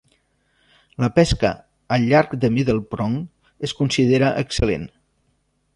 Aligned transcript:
La 1.03 1.09
pesca 1.17 1.51
al 1.97 2.07
llarg 2.13 2.33
de 2.45 2.51
Middle 2.57 2.85
Prong 2.95 3.17
es 3.69 3.79
considera 3.83 4.35
excel·lent. 4.47 4.93